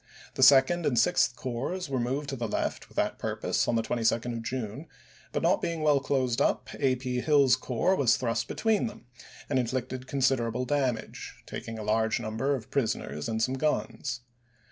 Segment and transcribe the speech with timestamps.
[0.33, 3.75] The Sec ond and Sixth Corps were moved to the left with that purpose on
[3.75, 4.87] the 22d of June;
[5.31, 6.95] but, not being i«54 well closed up, A.
[6.95, 7.21] P.
[7.21, 9.05] Hill's corps was thrust be tween them,
[9.47, 14.21] and inflicted considerable damage, taking a large number of prisoners and some guns.